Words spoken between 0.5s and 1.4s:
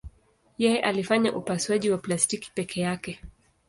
Yeye alifanya